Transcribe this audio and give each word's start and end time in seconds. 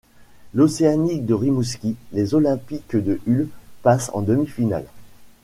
L'Océanic 0.55 1.27
de 1.27 1.35
Rimouski, 1.35 1.95
les 2.11 2.33
Olympiques 2.33 2.95
de 2.95 3.19
Hull 3.27 3.49
passent 3.83 4.09
en 4.15 4.23
demi-finale. 4.23 4.87